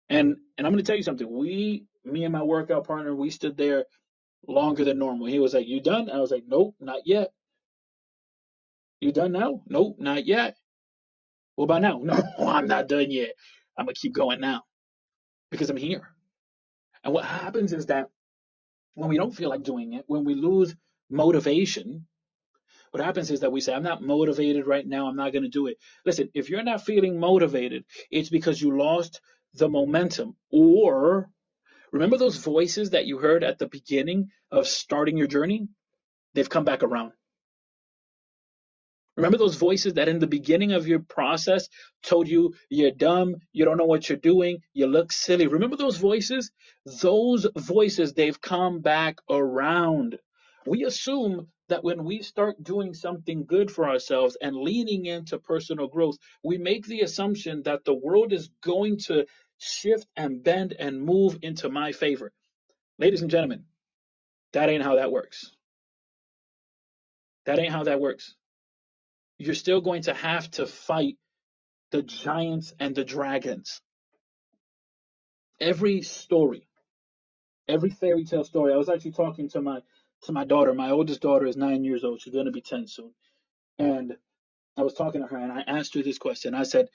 And 0.10 0.38
and 0.58 0.68
I'm 0.68 0.74
going 0.74 0.84
to 0.84 0.88
tell 0.90 0.98
you 0.98 1.04
something. 1.04 1.30
We 1.30 1.86
me 2.06 2.24
and 2.26 2.34
my 2.34 2.44
workout 2.44 2.88
partner 2.88 3.16
we 3.16 3.30
stood 3.30 3.58
there 3.58 3.86
longer 4.48 4.86
than 4.86 5.00
normal. 5.00 5.28
He 5.28 5.40
was 5.40 5.54
like, 5.54 5.68
"You 5.68 5.82
done?" 5.82 6.10
I 6.10 6.20
was 6.20 6.32
like, 6.32 6.44
"Nope, 6.48 6.76
not 6.80 7.02
yet." 7.06 7.32
You 9.02 9.12
done 9.12 9.32
now? 9.34 9.62
Nope, 9.68 9.98
not 10.00 10.26
yet. 10.26 10.58
What 11.56 11.66
about 11.66 11.82
now? 11.82 12.00
No, 12.04 12.22
I'm 12.48 12.68
not 12.68 12.88
done 12.88 13.12
yet. 13.12 13.34
I'm 13.78 13.86
gonna 13.86 13.96
keep 13.96 14.14
going 14.14 14.42
now 14.42 14.64
because 15.52 15.70
I'm 15.70 15.78
here. 15.78 16.04
And 17.04 17.14
what 17.14 17.26
happens 17.26 17.74
is 17.74 17.88
that 17.88 18.08
when 18.96 19.10
we 19.10 19.18
don't 19.18 19.36
feel 19.36 19.50
like 19.50 19.64
doing 19.64 19.94
it, 19.94 20.06
when 20.08 20.26
we 20.26 20.36
lose 20.36 20.76
motivation, 21.10 22.08
what 22.92 23.04
happens 23.04 23.32
is 23.32 23.42
that 23.42 23.52
we 23.52 23.62
say, 23.62 23.74
I'm 23.74 23.84
not 23.84 24.02
motivated 24.02 24.66
right 24.68 24.86
now, 24.86 25.08
I'm 25.08 25.16
not 25.16 25.32
going 25.32 25.44
to 25.44 25.50
do 25.50 25.68
it. 25.68 25.78
Listen, 26.06 26.30
if 26.34 26.50
you're 26.50 26.64
not 26.64 26.86
feeling 26.86 27.20
motivated, 27.20 27.86
it's 28.10 28.30
because 28.30 28.62
you 28.62 28.78
lost 28.78 29.22
the 29.54 29.70
momentum. 29.70 30.36
Or 30.52 31.30
remember 31.92 32.18
those 32.18 32.38
voices 32.38 32.92
that 32.92 33.06
you 33.06 33.18
heard 33.18 33.44
at 33.44 33.60
the 33.60 33.68
beginning 33.68 34.30
of 34.52 34.68
starting 34.68 35.18
your 35.18 35.28
journey? 35.28 35.68
They've 36.34 36.50
come 36.50 36.66
back 36.66 36.84
around. 36.84 37.14
Remember 39.18 39.38
those 39.38 39.56
voices 39.56 39.96
that 39.96 40.08
in 40.08 40.20
the 40.20 40.28
beginning 40.28 40.72
of 40.72 40.88
your 40.88 41.00
process 41.00 41.68
told 42.04 42.30
you 42.30 42.54
you're 42.70 42.92
dumb, 42.92 43.36
you 43.52 43.66
don't 43.66 43.76
know 43.76 43.84
what 43.84 44.08
you're 44.08 44.18
doing, 44.18 44.60
you 44.74 44.88
look 44.88 45.12
silly. 45.12 45.48
Remember 45.48 45.76
those 45.76 45.98
voices? 45.98 46.52
Those 47.02 47.46
voices, 47.54 48.14
they've 48.14 48.40
come 48.40 48.80
back 48.80 49.18
around. 49.30 50.18
We 50.66 50.86
assume 50.86 51.50
that 51.70 51.84
when 51.84 52.04
we 52.04 52.22
start 52.22 52.64
doing 52.64 52.94
something 52.94 53.46
good 53.46 53.72
for 53.72 53.90
ourselves 53.90 54.38
and 54.42 54.56
leaning 54.56 55.06
into 55.06 55.40
personal 55.40 55.88
growth, 55.88 56.18
we 56.44 56.58
make 56.58 56.86
the 56.86 57.02
assumption 57.02 57.64
that 57.64 57.86
the 57.86 57.96
world 57.96 58.34
is 58.34 58.50
going 58.64 58.98
to 59.00 59.26
shift 59.60 60.08
and 60.18 60.44
bend 60.44 60.76
and 60.80 61.02
move 61.02 61.40
into 61.42 61.70
my 61.70 61.94
favor. 61.94 62.32
Ladies 63.00 63.22
and 63.22 63.32
gentlemen, 63.32 63.66
that 64.54 64.70
ain't 64.70 64.84
how 64.84 64.96
that 64.96 65.12
works. 65.12 65.52
That 67.46 67.60
ain't 67.60 67.72
how 67.74 67.86
that 67.86 68.02
works 68.02 68.36
you're 69.40 69.56
still 69.56 69.82
going 69.82 70.04
to 70.04 70.14
have 70.14 70.52
to 70.52 70.68
fight 70.68 71.18
the 71.92 72.04
giants 72.04 72.74
and 72.80 72.96
the 72.96 73.06
dragons. 73.06 73.82
Every 75.60 76.02
story, 76.02 76.68
every 77.68 77.90
fairy 77.90 78.26
tale 78.26 78.44
story. 78.44 78.74
I 78.74 78.78
was 78.78 78.90
actually 78.90 79.12
talking 79.12 79.50
to 79.50 79.62
my 79.62 79.82
to 80.24 80.32
my 80.32 80.46
daughter. 80.46 80.74
My 80.74 80.92
oldest 80.92 81.22
daughter 81.22 81.46
is 81.46 81.58
nine 81.58 81.84
years 81.84 82.04
old. 82.04 82.22
She's 82.22 82.34
going 82.34 82.46
to 82.46 82.52
be 82.52 82.62
ten 82.62 82.88
soon. 82.88 83.14
And 83.78 84.18
I 84.78 84.84
was 84.84 84.94
talking 84.94 85.22
to 85.22 85.28
her, 85.28 85.38
and 85.38 85.52
I 85.52 85.62
asked 85.62 85.94
her 85.96 86.04
this 86.04 86.18
question. 86.18 86.54
I 86.56 86.64
said, 86.64 86.90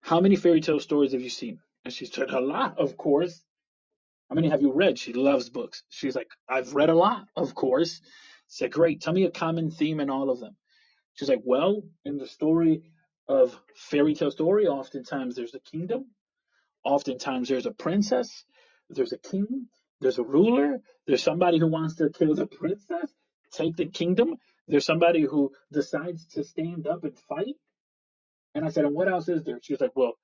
"How 0.00 0.20
many 0.20 0.36
fairy 0.36 0.60
tale 0.60 0.80
stories 0.80 1.12
have 1.12 1.22
you 1.22 1.30
seen?" 1.30 1.60
And 1.84 1.92
she 1.92 2.06
said, 2.06 2.30
"A 2.30 2.40
lot, 2.40 2.78
of 2.78 2.96
course." 2.96 3.42
How 4.28 4.34
many 4.34 4.48
have 4.48 4.62
you 4.62 4.72
read? 4.72 4.98
She 4.98 5.12
loves 5.12 5.50
books. 5.50 5.82
She's 5.90 6.16
like, 6.16 6.30
"I've 6.48 6.74
read 6.74 6.90
a 6.90 6.94
lot, 6.94 7.26
of 7.36 7.54
course." 7.54 8.00
I 8.02 8.08
said, 8.48 8.72
"Great. 8.72 9.00
Tell 9.00 9.12
me 9.12 9.24
a 9.24 9.30
common 9.30 9.70
theme 9.70 10.00
in 10.00 10.10
all 10.10 10.30
of 10.30 10.40
them." 10.40 10.56
She's 11.14 11.28
like, 11.28 11.42
well, 11.44 11.82
in 12.04 12.16
the 12.16 12.26
story 12.26 12.82
of 13.28 13.58
fairy 13.76 14.14
tale 14.14 14.30
story, 14.30 14.66
oftentimes 14.66 15.36
there's 15.36 15.54
a 15.54 15.60
kingdom, 15.60 16.06
oftentimes 16.84 17.48
there's 17.48 17.66
a 17.66 17.72
princess, 17.72 18.44
there's 18.88 19.12
a 19.12 19.18
king, 19.18 19.68
there's 20.02 20.18
a 20.18 20.22
ruler, 20.22 20.80
there's 21.06 21.22
somebody 21.22 21.58
who 21.58 21.68
wants 21.68 21.96
to 21.96 22.10
kill 22.10 22.34
the 22.34 22.46
princess, 22.46 23.10
take 23.52 23.76
the 23.76 23.86
kingdom, 23.86 24.36
there's 24.68 24.84
somebody 24.84 25.22
who 25.22 25.52
decides 25.72 26.26
to 26.34 26.44
stand 26.44 26.86
up 26.86 27.04
and 27.04 27.18
fight. 27.18 27.56
And 28.54 28.64
I 28.64 28.68
said, 28.68 28.84
and 28.84 28.94
what 28.94 29.08
else 29.08 29.28
is 29.28 29.44
there? 29.44 29.58
She 29.62 29.72
was 29.72 29.80
like, 29.80 29.96
well, 29.96 30.14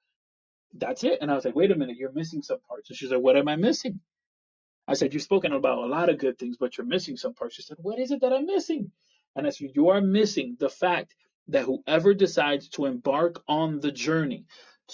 that's 0.75 1.03
it. 1.05 1.19
And 1.21 1.31
I 1.31 1.35
was 1.35 1.45
like, 1.45 1.57
wait 1.57 1.71
a 1.71 1.77
minute, 1.77 1.97
you're 1.97 2.13
missing 2.13 2.43
some 2.43 2.59
parts. 2.69 2.91
And 2.91 2.97
she's 2.97 3.11
like, 3.11 3.23
what 3.23 3.37
am 3.37 3.49
I 3.49 3.57
missing? 3.57 4.01
I 4.87 4.95
said, 4.95 5.13
you've 5.13 5.23
spoken 5.23 5.53
about 5.53 5.79
a 5.79 5.87
lot 5.87 6.09
of 6.09 6.19
good 6.19 6.39
things, 6.39 6.57
but 6.59 6.77
you're 6.77 6.87
missing 6.87 7.17
some 7.17 7.35
parts. 7.35 7.57
She 7.57 7.63
said, 7.63 7.79
what 7.81 7.99
is 7.99 8.11
it 8.11 8.21
that 8.21 8.33
I'm 8.33 8.47
missing? 8.47 8.91
And 9.37 9.47
I 9.47 9.51
said, 9.51 9.71
you 9.75 9.91
are 9.91 10.01
missing 10.01 10.57
the 10.59 10.69
fact 10.69 11.15
that 11.49 11.65
whoever 11.65 12.15
decides 12.15 12.69
to 12.71 12.87
embark 12.87 13.43
on 13.49 13.81
the 13.81 13.93
journey 13.93 14.45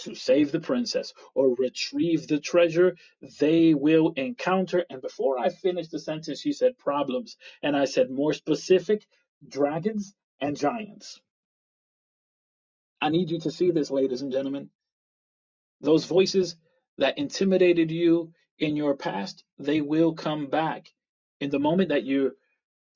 to 0.03 0.15
save 0.15 0.53
the 0.53 0.61
princess 0.61 1.13
or 1.35 1.55
retrieve 1.57 2.27
the 2.27 2.41
treasure, 2.41 2.97
they 3.41 3.75
will 3.75 4.13
encounter. 4.17 4.85
And 4.91 5.01
before 5.01 5.39
I 5.39 5.49
finished 5.49 5.91
the 5.91 5.99
sentence, 5.99 6.41
she 6.41 6.53
said 6.53 6.79
problems. 6.79 7.37
And 7.63 7.77
I 7.77 7.85
said 7.85 8.11
more 8.11 8.33
specific 8.33 9.07
dragons 9.47 10.15
and 10.41 10.57
giants. 10.57 11.21
I 13.01 13.11
need 13.11 13.31
you 13.31 13.39
to 13.41 13.51
see 13.51 13.71
this, 13.71 13.91
ladies 13.91 14.23
and 14.23 14.33
gentlemen. 14.33 14.71
Those 15.81 16.07
voices 16.07 16.57
that 16.99 17.19
intimidated 17.19 17.91
you 17.91 18.33
in 18.59 18.77
your 18.77 18.97
past, 18.97 19.45
they 19.59 19.81
will 19.81 20.15
come 20.15 20.47
back. 20.47 20.87
In 21.41 21.51
the 21.51 21.59
moment 21.59 21.91
that 21.91 22.05
you 22.05 22.33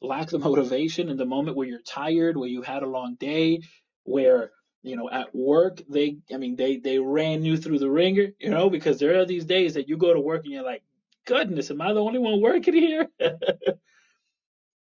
lack 0.01 0.29
the 0.29 0.39
motivation, 0.39 1.09
in 1.09 1.17
the 1.17 1.27
moment 1.27 1.57
where 1.57 1.67
you're 1.67 1.83
tired, 1.83 2.37
where 2.37 2.49
you 2.49 2.63
had 2.63 2.83
a 2.83 2.89
long 2.89 3.17
day, 3.19 3.61
where 4.05 4.53
you 4.89 4.97
know 4.97 5.11
at 5.11 5.35
work 5.35 5.81
they 5.91 6.19
i 6.35 6.39
mean 6.39 6.57
they 6.57 6.79
they 6.79 6.99
ran 6.99 7.45
you 7.45 7.57
through 7.57 7.79
the 7.79 7.91
ringer 7.91 8.29
you 8.41 8.51
know 8.51 8.71
because 8.71 8.99
there 8.99 9.21
are 9.21 9.27
these 9.27 9.47
days 9.47 9.75
that 9.75 9.89
you 9.89 9.97
go 9.97 10.15
to 10.15 10.21
work 10.21 10.45
and 10.45 10.53
you're 10.55 10.65
like 10.65 10.83
goodness 11.27 11.71
am 11.71 11.83
i 11.83 11.93
the 11.93 12.03
only 12.03 12.19
one 12.21 12.41
working 12.43 12.75
here? 12.75 13.09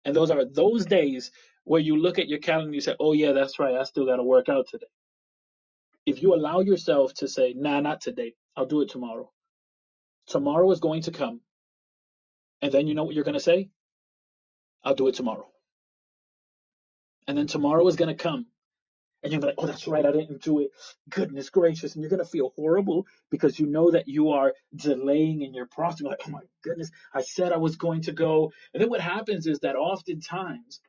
And 0.04 0.16
those 0.16 0.30
are 0.32 0.44
those 0.44 0.86
days 0.86 1.30
where 1.64 1.80
you 1.80 1.96
look 1.96 2.18
at 2.18 2.28
your 2.28 2.40
calendar 2.40 2.66
and 2.68 2.74
you 2.74 2.80
say 2.80 2.96
oh 3.00 3.12
yeah 3.12 3.32
that's 3.32 3.58
right 3.60 3.76
i 3.76 3.84
still 3.84 4.06
got 4.06 4.16
to 4.16 4.24
work 4.24 4.48
out 4.48 4.66
today. 4.68 4.86
If 6.06 6.22
you 6.22 6.34
allow 6.34 6.60
yourself 6.60 7.14
to 7.14 7.28
say 7.28 7.54
nah 7.56 7.80
not 7.80 8.00
today 8.00 8.34
i'll 8.56 8.66
do 8.66 8.80
it 8.82 8.90
tomorrow 8.90 9.30
tomorrow 10.28 10.70
is 10.72 10.80
going 10.80 11.02
to 11.02 11.12
come 11.12 11.40
and 12.62 12.72
then 12.72 12.86
you 12.86 12.94
know 12.94 13.04
what 13.04 13.14
you're 13.14 13.24
going 13.24 13.34
to 13.34 13.40
say? 13.40 13.68
I'll 14.84 14.94
do 14.94 15.08
it 15.08 15.14
tomorrow. 15.14 15.48
And 17.28 17.36
then 17.36 17.46
tomorrow 17.46 17.86
is 17.88 17.96
going 17.96 18.14
to 18.16 18.22
come 18.22 18.46
and 19.22 19.32
you're 19.32 19.40
like, 19.40 19.54
oh, 19.58 19.66
that's 19.66 19.86
right, 19.86 20.04
I 20.04 20.12
didn't 20.12 20.42
do 20.42 20.60
it. 20.60 20.70
Goodness 21.08 21.50
gracious. 21.50 21.94
And 21.94 22.02
you're 22.02 22.10
going 22.10 22.24
to 22.24 22.24
feel 22.24 22.52
horrible 22.56 23.06
because 23.30 23.58
you 23.58 23.66
know 23.66 23.90
that 23.90 24.08
you 24.08 24.30
are 24.30 24.52
delaying 24.74 25.42
in 25.42 25.54
your 25.54 25.66
process. 25.66 26.00
You're 26.00 26.10
like, 26.10 26.22
oh 26.26 26.30
my 26.30 26.40
goodness, 26.62 26.90
I 27.14 27.22
said 27.22 27.52
I 27.52 27.58
was 27.58 27.76
going 27.76 28.02
to 28.02 28.12
go. 28.12 28.52
And 28.74 28.82
then 28.82 28.90
what 28.90 29.00
happens 29.00 29.46
is 29.46 29.60
that 29.60 29.76
oftentimes 29.76 30.80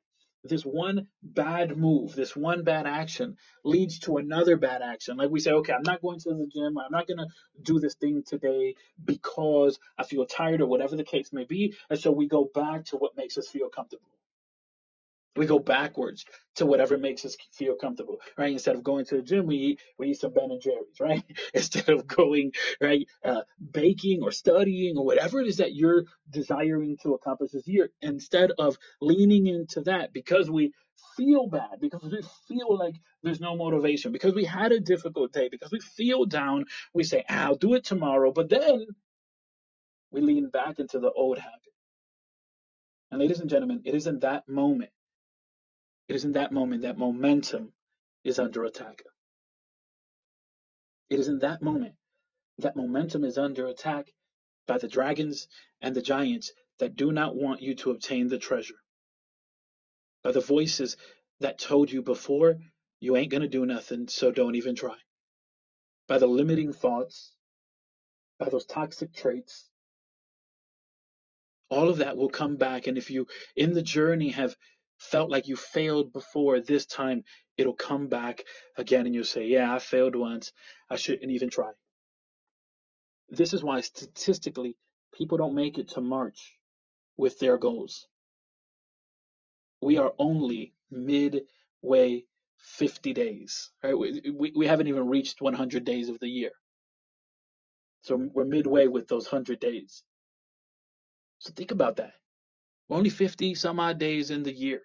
this 0.44 0.64
one 0.64 1.08
bad 1.22 1.78
move, 1.78 2.16
this 2.16 2.36
one 2.36 2.64
bad 2.64 2.86
action 2.86 3.38
leads 3.64 4.00
to 4.00 4.18
another 4.18 4.58
bad 4.58 4.82
action. 4.82 5.16
Like 5.16 5.30
we 5.30 5.40
say, 5.40 5.52
okay, 5.52 5.74
I'm 5.74 5.84
not 5.84 6.02
going 6.02 6.20
to 6.20 6.30
the 6.30 6.48
gym. 6.54 6.78
I'm 6.78 6.92
not 6.92 7.08
going 7.08 7.20
to 7.20 7.28
do 7.62 7.80
this 7.80 7.96
thing 7.96 8.24
today 8.28 8.76
because 9.04 9.80
I 9.98 10.04
feel 10.04 10.26
tired 10.26 10.60
or 10.62 10.68
whatever 10.68 10.96
the 10.98 11.04
case 11.06 11.32
may 11.32 11.46
be. 11.46 11.76
And 11.90 11.98
so 11.98 12.12
we 12.12 12.28
go 12.28 12.50
back 12.54 12.86
to 12.86 12.98
what 12.98 13.16
makes 13.16 13.38
us 13.38 13.48
feel 13.48 13.70
comfortable. 13.70 14.10
We 15.36 15.46
go 15.48 15.60
backwards 15.60 16.26
to 16.56 16.66
whatever 16.66 16.98
makes 16.98 17.26
us 17.26 17.38
feel 17.54 17.76
comfortable, 17.76 18.20
right? 18.38 18.52
Instead 18.52 18.76
of 18.76 18.84
going 18.84 19.06
to 19.06 19.16
the 19.18 19.22
gym, 19.24 19.48
we 19.48 19.56
eat 19.58 19.82
we 19.98 20.10
eat 20.10 20.20
some 20.20 20.34
Ben 20.34 20.52
and 20.52 20.62
Jerry's, 20.62 21.00
right? 21.00 21.24
Instead 21.54 21.90
of 21.90 22.08
going 22.08 22.52
right 22.82 23.08
uh, 23.26 23.42
baking 23.72 24.22
or 24.24 24.32
studying 24.32 24.98
or 24.98 25.06
whatever 25.06 25.42
it 25.42 25.48
is 25.48 25.58
that 25.58 25.74
you're 25.76 26.06
desiring 26.30 26.98
to 27.04 27.14
accomplish 27.14 27.52
this 27.52 27.68
year, 27.68 27.90
instead 28.02 28.52
of 28.60 28.78
leaning 29.02 29.48
into 29.48 29.82
that 29.82 30.14
because 30.14 30.50
we 30.50 30.74
feel 31.18 31.48
bad, 31.48 31.80
because 31.82 32.04
we 32.04 32.22
feel 32.48 32.78
like 32.78 32.96
there's 33.24 33.42
no 33.42 33.56
motivation, 33.56 34.12
because 34.12 34.34
we 34.34 34.46
had 34.46 34.72
a 34.72 34.80
difficult 34.80 35.34
day, 35.34 35.50
because 35.50 35.72
we 35.72 35.80
feel 35.80 36.26
down, 36.26 36.66
we 36.94 37.04
say, 37.04 37.24
ah, 37.30 37.46
"I'll 37.46 37.56
do 37.56 37.74
it 37.76 37.84
tomorrow," 37.86 38.32
but 38.32 38.50
then 38.50 38.86
we 40.12 40.22
lean 40.22 40.50
back 40.50 40.80
into 40.80 41.00
the 41.00 41.12
old 41.12 41.38
habit. 41.40 41.60
And 43.12 43.20
ladies 43.22 43.40
and 43.40 43.50
gentlemen, 43.50 43.82
it 43.86 43.96
is 43.96 44.08
in 44.08 44.20
that 44.20 44.48
moment 44.50 44.92
it 46.08 46.16
is 46.16 46.26
in 46.26 46.34
that 46.34 46.52
moment 46.52 46.84
that 46.84 46.98
momentum 46.98 47.72
is 48.24 48.40
under 48.40 48.64
attack. 48.66 49.04
It 51.10 51.20
is 51.20 51.28
in 51.28 51.40
that 51.40 51.62
moment 51.62 51.96
that 52.60 52.76
momentum 52.76 53.24
is 53.24 53.38
under 53.38 53.68
attack 53.68 54.12
by 54.68 54.78
the 54.78 54.88
dragons 54.88 55.48
and 55.82 55.96
the 55.96 56.02
giants 56.02 56.52
that 56.80 56.96
do 56.96 57.12
not 57.12 57.36
want 57.36 57.62
you 57.62 57.76
to 57.76 57.92
obtain 57.92 58.28
the 58.28 58.38
treasure. 58.38 58.76
By 60.24 60.32
the 60.32 60.42
voices 60.42 60.98
that 61.40 61.60
told 61.60 61.92
you 61.92 62.02
before, 62.02 62.58
you 63.00 63.18
ain't 63.18 63.32
going 63.32 63.42
to 63.42 63.50
do 63.50 63.66
nothing, 63.66 64.08
so 64.08 64.32
don't 64.32 64.56
even 64.56 64.76
try. 64.76 64.96
By 66.08 66.18
the 66.18 66.28
limiting 66.28 66.72
thoughts, 66.74 67.34
by 68.40 68.50
those 68.50 68.66
toxic 68.66 69.14
traits, 69.14 69.70
all 71.70 71.90
of 71.90 71.98
that 71.98 72.18
will 72.18 72.30
come 72.30 72.56
back. 72.56 72.88
And 72.88 72.98
if 72.98 73.10
you, 73.10 73.28
in 73.56 73.74
the 73.74 73.82
journey, 73.82 74.30
have 74.30 74.56
felt 75.04 75.30
like 75.30 75.48
you 75.48 75.56
failed 75.56 76.14
before, 76.14 76.60
this 76.60 76.86
time 76.86 77.24
it'll 77.58 77.74
come 77.74 78.08
back 78.08 78.44
again 78.78 79.06
and 79.06 79.14
you'll 79.14 79.24
say, 79.24 79.46
Yeah, 79.46 79.74
I 79.74 79.80
failed 79.80 80.16
once. 80.16 80.52
I 80.90 80.96
shouldn't 80.96 81.32
even 81.32 81.50
try. 81.50 81.72
This 83.30 83.54
is 83.54 83.64
why 83.64 83.82
statistically 83.82 84.78
people 85.14 85.38
don't 85.38 85.56
make 85.56 85.78
it 85.78 85.90
to 85.90 86.02
March 86.02 86.58
with 87.18 87.40
their 87.40 87.58
goals. 87.58 88.08
We 89.82 89.98
are 89.98 90.14
only 90.18 90.74
midway 90.90 92.26
50 92.58 93.14
days. 93.14 93.72
Right? 93.84 93.98
We, 93.98 94.22
we, 94.34 94.54
we 94.56 94.68
haven't 94.68 94.88
even 94.88 95.10
reached 95.10 95.42
100 95.42 95.84
days 95.84 96.10
of 96.10 96.20
the 96.20 96.30
year. 96.30 96.52
So 98.04 98.16
we're 98.34 98.46
midway 98.46 98.88
with 98.88 99.08
those 99.08 99.32
100 99.32 99.60
days. 99.60 100.04
So 101.40 101.52
think 101.54 101.72
about 101.72 101.98
that. 101.98 102.14
We're 102.88 102.98
only 102.98 103.10
50 103.10 103.56
some 103.56 103.80
odd 103.80 104.00
days 104.00 104.30
in 104.32 104.44
the 104.44 104.54
year. 104.54 104.82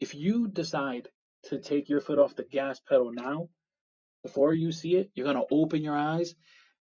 If 0.00 0.14
you 0.14 0.48
decide 0.48 1.08
to 1.44 1.58
take 1.60 1.88
your 1.88 2.00
foot 2.00 2.18
off 2.18 2.36
the 2.36 2.44
gas 2.44 2.80
pedal 2.80 3.12
now, 3.12 3.48
before 4.22 4.54
you 4.54 4.72
see 4.72 4.96
it, 4.96 5.10
you're 5.14 5.26
to 5.36 5.54
open 5.54 5.82
your 5.82 5.96
eyes 5.96 6.34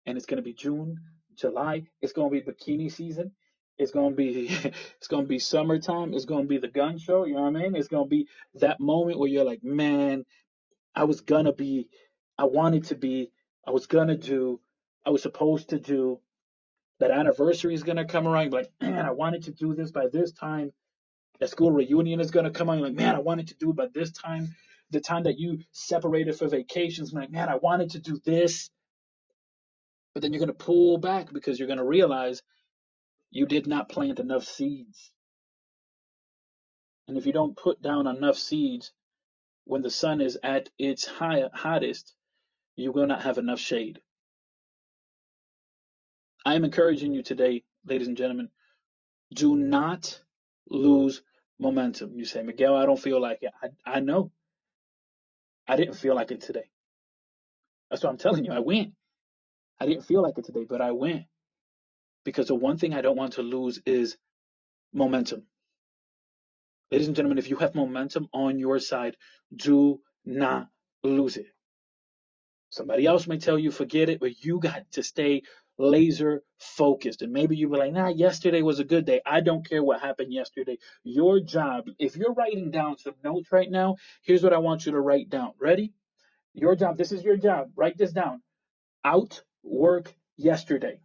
and 0.06 0.16
it's 0.16 0.26
to 0.38 0.42
be 0.42 0.54
June, 0.54 0.96
July. 1.36 1.84
It's 2.02 2.12
to 2.30 2.34
be 2.40 2.52
bikini 2.52 2.90
season. 2.90 3.32
It's 3.78 3.92
to 4.10 4.16
be 4.16 4.48
it's 4.98 5.08
to 5.24 5.28
be 5.28 5.38
summertime. 5.38 6.14
It's 6.14 6.26
to 6.44 6.48
be 6.48 6.58
the 6.58 6.68
gun 6.68 6.98
show, 6.98 7.24
you 7.24 7.34
know 7.34 7.42
what 7.42 7.56
I 7.56 7.62
mean? 7.62 7.76
It's 7.76 7.88
to 8.04 8.08
be 8.08 8.28
that 8.54 8.80
moment 8.80 9.18
where 9.18 9.28
you're 9.28 9.44
like, 9.44 9.62
"Man, 9.64 10.24
I 10.94 11.04
was 11.04 11.20
to 11.46 11.52
be 11.52 11.88
I 12.38 12.44
wanted 12.44 12.84
to 12.84 12.94
be, 12.94 13.32
I 13.66 13.72
was 13.72 13.86
to 14.08 14.16
do, 14.16 14.60
I 15.04 15.10
was 15.10 15.22
supposed 15.22 15.70
to 15.70 15.78
do 15.80 16.20
that 17.00 17.10
anniversary 17.10 17.74
is 17.74 17.82
to 17.96 18.04
come 18.04 18.28
around. 18.28 18.52
Like, 18.52 18.70
man, 18.80 19.04
I 19.04 19.10
wanted 19.10 19.44
to 19.44 19.52
do 19.52 19.74
this 19.74 19.90
by 19.90 20.06
this 20.12 20.32
time. 20.32 20.72
That 21.40 21.50
school 21.50 21.70
reunion 21.72 22.20
is 22.20 22.30
going 22.30 22.44
to 22.46 22.50
come 22.50 22.68
on. 22.70 22.78
You're 22.78 22.88
like, 22.88 22.96
man, 22.96 23.14
I 23.16 23.20
wanted 23.20 23.48
to 23.48 23.56
do 23.56 23.70
it 23.70 23.76
by 23.76 23.88
this 23.94 24.12
time. 24.12 24.54
The 24.90 25.00
time 25.00 25.24
that 25.24 25.38
you 25.38 25.60
separated 25.72 26.36
for 26.36 26.48
vacations, 26.48 27.12
I'm 27.12 27.20
like, 27.20 27.30
man, 27.30 27.48
I 27.48 27.56
wanted 27.56 27.90
to 27.92 28.00
do 28.00 28.20
this. 28.24 28.70
But 30.14 30.22
then 30.22 30.32
you're 30.32 30.40
going 30.40 30.56
to 30.56 30.64
pull 30.64 30.98
back 30.98 31.32
because 31.32 31.58
you're 31.58 31.68
going 31.68 31.78
to 31.78 31.84
realize 31.84 32.42
you 33.30 33.46
did 33.46 33.66
not 33.66 33.88
plant 33.90 34.20
enough 34.20 34.44
seeds. 34.44 35.12
And 37.08 37.18
if 37.18 37.26
you 37.26 37.32
don't 37.32 37.56
put 37.56 37.82
down 37.82 38.06
enough 38.06 38.38
seeds 38.38 38.92
when 39.64 39.82
the 39.82 39.90
sun 39.90 40.20
is 40.20 40.38
at 40.42 40.70
its 40.78 41.06
high, 41.06 41.44
hottest, 41.54 42.14
you 42.76 42.92
will 42.92 43.06
not 43.06 43.22
have 43.22 43.38
enough 43.38 43.60
shade. 43.60 44.00
I 46.46 46.54
am 46.54 46.64
encouraging 46.64 47.14
you 47.14 47.22
today, 47.22 47.64
ladies 47.86 48.08
and 48.08 48.16
gentlemen, 48.16 48.48
do 49.34 49.56
not 49.56 50.20
lose 50.70 51.22
momentum. 51.60 52.12
You 52.16 52.24
say, 52.26 52.42
Miguel, 52.42 52.76
I 52.76 52.86
don't 52.86 53.00
feel 53.00 53.20
like 53.20 53.40
it. 53.42 53.52
I, 53.62 53.96
I 53.98 54.00
know. 54.00 54.32
I 55.68 55.76
didn't 55.76 55.94
feel 55.96 56.14
like 56.16 56.30
it 56.32 56.42
today. 56.42 56.70
That's 57.90 58.04
what 58.04 58.10
I'm 58.10 58.18
telling 58.18 58.44
you. 58.44 58.52
I 58.52 58.60
went. 58.60 58.94
I 59.80 59.86
didn't 59.86 60.04
feel 60.04 60.22
like 60.22 60.38
it 60.38 60.46
today, 60.46 60.66
but 60.68 60.80
I 60.82 60.92
went. 60.92 61.24
Because 62.24 62.48
the 62.48 62.56
one 62.56 62.78
thing 62.78 62.94
I 62.94 63.02
don't 63.02 63.16
want 63.16 63.34
to 63.34 63.42
lose 63.42 63.80
is 63.86 64.16
momentum. 64.94 65.44
Ladies 66.92 67.08
and 67.08 67.16
gentlemen, 67.16 67.38
if 67.38 67.50
you 67.50 67.56
have 67.56 67.74
momentum 67.74 68.28
on 68.32 68.58
your 68.58 68.78
side, 68.80 69.16
do 69.54 70.00
not 70.24 70.68
lose 71.04 71.36
it. 71.36 71.46
Somebody 72.70 73.06
else 73.06 73.26
may 73.26 73.38
tell 73.38 73.58
you 73.58 73.70
forget 73.70 74.08
it, 74.08 74.20
but 74.20 74.44
you 74.44 74.60
got 74.60 74.90
to 74.92 75.02
stay 75.02 75.42
laser 75.78 76.42
focused. 76.58 77.22
And 77.22 77.32
maybe 77.32 77.56
you 77.56 77.68
were 77.68 77.78
like, 77.78 77.92
nah, 77.92 78.08
yesterday 78.08 78.62
was 78.62 78.80
a 78.80 78.84
good 78.84 79.04
day. 79.04 79.20
I 79.24 79.40
don't 79.40 79.68
care 79.68 79.82
what 79.82 80.00
happened 80.00 80.32
yesterday. 80.32 80.78
Your 81.04 81.40
job, 81.40 81.86
if 81.98 82.16
you're 82.16 82.34
writing 82.34 82.70
down 82.70 82.98
some 82.98 83.14
notes 83.24 83.52
right 83.52 83.70
now, 83.70 83.96
here's 84.22 84.42
what 84.42 84.52
I 84.52 84.58
want 84.58 84.86
you 84.86 84.92
to 84.92 85.00
write 85.00 85.30
down. 85.30 85.52
Ready? 85.60 85.92
Your 86.54 86.74
job, 86.74 86.98
this 86.98 87.12
is 87.12 87.22
your 87.22 87.36
job. 87.36 87.70
Write 87.76 87.96
this 87.96 88.12
down. 88.12 88.42
Outwork 89.04 90.14
yesterday. 90.36 91.00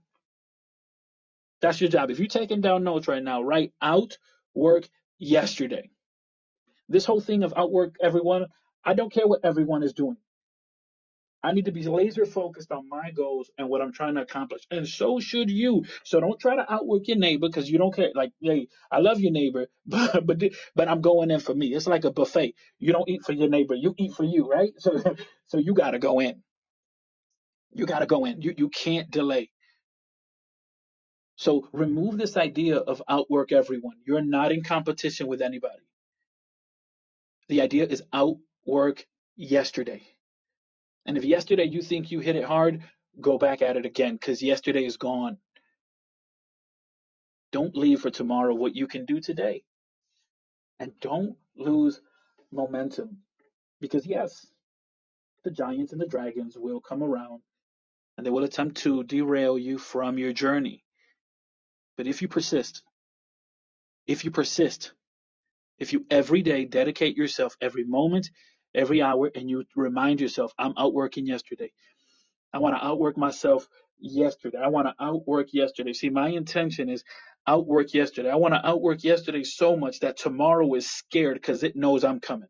That's 1.61 1.79
your 1.79 1.89
job. 1.89 2.09
If 2.09 2.19
you're 2.19 2.27
taking 2.27 2.61
down 2.61 2.83
notes 2.83 3.07
right 3.07 3.23
now, 3.23 3.41
write 3.41 3.71
outwork 3.81 4.89
yesterday. 5.17 5.89
This 6.89 7.05
whole 7.05 7.21
thing 7.21 7.43
of 7.43 7.53
outwork 7.55 7.95
everyone, 8.01 8.47
I 8.83 8.95
don't 8.95 9.13
care 9.13 9.27
what 9.27 9.45
everyone 9.45 9.83
is 9.83 9.93
doing. 9.93 10.17
I 11.43 11.53
need 11.53 11.65
to 11.65 11.73
be 11.73 11.83
laser 11.83 12.25
focused 12.25 12.71
on 12.71 12.89
my 12.89 13.11
goals 13.11 13.51
and 13.57 13.69
what 13.69 13.81
I'm 13.81 13.93
trying 13.93 14.15
to 14.15 14.21
accomplish. 14.23 14.63
And 14.71 14.87
so 14.87 15.19
should 15.19 15.49
you. 15.51 15.85
So 16.05 16.19
don't 16.21 16.39
try 16.39 16.55
to 16.57 16.73
outwork 16.73 17.07
your 17.07 17.17
neighbor 17.17 17.47
because 17.49 17.69
you 17.69 17.77
don't 17.79 17.95
care. 17.95 18.11
Like, 18.15 18.31
hey, 18.41 18.67
I 18.91 18.99
love 18.99 19.19
your 19.21 19.31
neighbor, 19.33 19.67
but, 19.87 20.25
but 20.27 20.43
but 20.75 20.89
I'm 20.89 21.01
going 21.01 21.31
in 21.31 21.41
for 21.41 21.55
me. 21.55 21.67
It's 21.75 21.87
like 21.87 22.05
a 22.05 22.11
buffet. 22.11 22.55
You 22.79 22.93
don't 22.93 23.09
eat 23.09 23.23
for 23.25 23.33
your 23.33 23.49
neighbor, 23.49 23.75
you 23.75 23.95
eat 23.97 24.13
for 24.13 24.25
you, 24.25 24.49
right? 24.49 24.71
So 24.79 25.15
so 25.47 25.59
you 25.59 25.73
gotta 25.75 25.99
go 25.99 26.19
in. 26.21 26.35
You 27.73 27.85
got 27.85 27.99
to 27.99 28.05
go 28.05 28.25
in. 28.25 28.41
You, 28.41 28.53
you 28.57 28.69
can't 28.69 29.09
delay. 29.11 29.51
So 31.37 31.67
remove 31.73 32.17
this 32.17 32.37
idea 32.37 32.77
of 32.77 33.03
outwork 33.09 33.51
everyone. 33.53 33.95
You're 34.07 34.21
not 34.23 34.51
in 34.51 34.63
competition 34.63 35.27
with 35.27 35.41
anybody. 35.41 35.83
The 37.49 37.61
idea 37.61 37.87
is 37.87 38.03
outwork 38.13 39.05
yesterday. 39.37 40.03
And 41.05 41.17
if 41.17 41.25
yesterday 41.25 41.65
you 41.65 41.81
think 41.81 42.11
you 42.11 42.19
hit 42.19 42.35
it 42.35 42.45
hard, 42.45 42.81
go 43.19 43.37
back 43.37 43.61
at 43.61 43.77
it 43.77 43.85
again 43.85 44.13
because 44.13 44.41
yesterday 44.41 44.85
is 44.85 44.97
gone. 44.97 45.37
Don't 47.51 47.75
leave 47.75 48.01
for 48.01 48.09
tomorrow 48.09 48.55
what 48.55 48.75
you 48.75 48.87
can 48.87 49.05
do 49.05 49.19
today. 49.19 49.63
And 50.79 50.91
don't 50.99 51.35
lose 51.55 52.01
momentum 52.51 53.17
because, 53.79 54.05
yes, 54.05 54.47
the 55.43 55.51
giants 55.51 55.91
and 55.91 56.01
the 56.01 56.07
dragons 56.07 56.57
will 56.57 56.79
come 56.79 57.03
around 57.03 57.41
and 58.17 58.25
they 58.25 58.31
will 58.31 58.43
attempt 58.43 58.77
to 58.77 59.03
derail 59.03 59.57
you 59.57 59.77
from 59.77 60.17
your 60.17 60.33
journey. 60.33 60.83
But 61.97 62.07
if 62.07 62.21
you 62.21 62.27
persist, 62.27 62.81
if 64.07 64.25
you 64.25 64.31
persist, 64.31 64.93
if 65.79 65.93
you 65.93 66.05
every 66.09 66.41
day 66.41 66.65
dedicate 66.65 67.17
yourself 67.17 67.55
every 67.61 67.83
moment, 67.83 68.29
every 68.73 68.99
mm-hmm. 68.99 69.11
hour, 69.11 69.31
and 69.35 69.49
you 69.49 69.65
remind 69.75 70.21
yourself, 70.21 70.53
I'm 70.57 70.73
outworking 70.77 71.25
yesterday. 71.25 71.71
I 72.53 72.59
want 72.59 72.75
to 72.75 72.85
outwork 72.85 73.17
myself 73.17 73.67
yesterday. 73.99 74.57
I 74.57 74.67
want 74.67 74.87
to 74.87 74.95
outwork 75.03 75.53
yesterday. 75.53 75.93
See, 75.93 76.09
my 76.09 76.29
intention 76.29 76.89
is 76.89 77.03
outwork 77.47 77.93
yesterday. 77.93 78.29
I 78.29 78.35
want 78.35 78.53
to 78.53 78.65
outwork 78.65 79.03
yesterday 79.03 79.43
so 79.43 79.75
much 79.75 79.99
that 80.01 80.17
tomorrow 80.17 80.73
is 80.75 80.89
scared 80.89 81.35
because 81.35 81.63
it 81.63 81.75
knows 81.75 82.03
I'm 82.03 82.19
coming. 82.19 82.49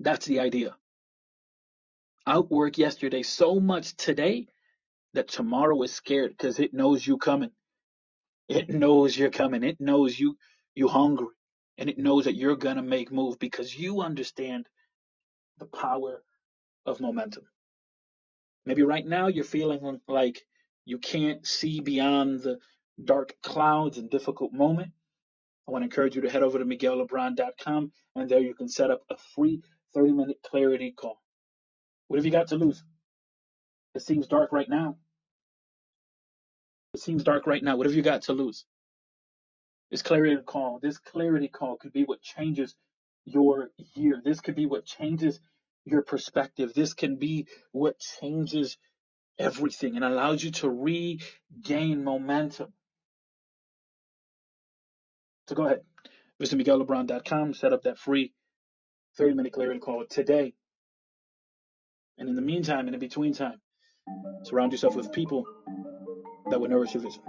That's 0.00 0.26
the 0.26 0.40
idea. 0.40 0.76
Outwork 2.26 2.76
yesterday 2.76 3.22
so 3.22 3.60
much 3.60 3.96
today 3.96 4.48
that 5.14 5.28
tomorrow 5.28 5.80
is 5.82 5.94
scared 5.94 6.32
because 6.32 6.58
it 6.58 6.74
knows 6.74 7.06
you 7.06 7.16
coming. 7.16 7.50
It 8.48 8.68
knows 8.68 9.16
you're 9.16 9.30
coming. 9.30 9.64
It 9.64 9.80
knows 9.80 10.18
you 10.18 10.36
you 10.74 10.88
hungry. 10.88 11.28
And 11.78 11.88
it 11.88 11.98
knows 11.98 12.24
that 12.24 12.36
you're 12.36 12.56
gonna 12.56 12.82
make 12.82 13.10
move 13.10 13.38
because 13.38 13.76
you 13.76 14.02
understand 14.02 14.68
the 15.58 15.66
power 15.66 16.22
of 16.84 17.00
momentum. 17.00 17.44
Maybe 18.64 18.82
right 18.82 19.06
now 19.06 19.28
you're 19.28 19.44
feeling 19.44 20.00
like 20.08 20.42
you 20.84 20.98
can't 20.98 21.46
see 21.46 21.80
beyond 21.80 22.42
the 22.42 22.58
dark 23.02 23.34
clouds 23.42 23.98
and 23.98 24.10
difficult 24.10 24.52
moment. 24.52 24.92
I 25.68 25.72
want 25.72 25.82
to 25.82 25.86
encourage 25.86 26.14
you 26.16 26.22
to 26.22 26.30
head 26.30 26.42
over 26.42 26.58
to 26.58 26.64
miguellebron.com 26.64 27.92
and 28.14 28.28
there 28.28 28.40
you 28.40 28.54
can 28.54 28.68
set 28.68 28.90
up 28.90 29.02
a 29.10 29.16
free 29.34 29.62
30 29.94 30.12
minute 30.12 30.38
clarity 30.48 30.92
call. 30.96 31.20
What 32.08 32.18
have 32.18 32.24
you 32.26 32.32
got 32.32 32.48
to 32.48 32.56
lose? 32.56 32.84
It 33.94 34.02
seems 34.02 34.26
dark 34.26 34.52
right 34.52 34.68
now. 34.68 34.96
It 36.94 37.00
seems 37.00 37.24
dark 37.24 37.46
right 37.46 37.62
now. 37.62 37.76
What 37.76 37.86
have 37.86 37.94
you 37.94 38.02
got 38.02 38.22
to 38.22 38.32
lose? 38.32 38.64
This 39.90 40.02
clarity 40.02 40.36
call, 40.44 40.78
this 40.80 40.98
clarity 40.98 41.48
call 41.48 41.76
could 41.76 41.92
be 41.92 42.04
what 42.04 42.20
changes 42.22 42.74
your 43.26 43.70
year. 43.94 44.22
This 44.24 44.40
could 44.40 44.54
be 44.54 44.66
what 44.66 44.86
changes 44.86 45.38
your 45.84 46.02
perspective. 46.02 46.72
This 46.74 46.94
can 46.94 47.16
be 47.16 47.46
what 47.72 47.98
changes 48.20 48.78
everything 49.38 49.96
and 49.96 50.04
allows 50.04 50.42
you 50.42 50.50
to 50.50 50.70
regain 50.70 52.02
momentum. 52.02 52.72
So 55.48 55.54
go 55.54 55.66
ahead, 55.66 55.82
visit 56.40 56.58
MiguelLeBron.com, 56.58 57.54
set 57.54 57.72
up 57.72 57.82
that 57.82 57.98
free 57.98 58.32
30 59.18 59.34
minute 59.34 59.52
clarity 59.52 59.78
call 59.78 60.04
today. 60.08 60.54
And 62.18 62.28
in 62.28 62.34
the 62.34 62.42
meantime, 62.42 62.86
in 62.86 62.92
the 62.92 62.98
between 62.98 63.34
time, 63.34 63.60
surround 64.44 64.72
yourself 64.72 64.96
with 64.96 65.12
people 65.12 65.44
that 66.50 66.60
will 66.60 66.68
nourish 66.68 66.94
your 66.94 67.02
vision. 67.02 67.22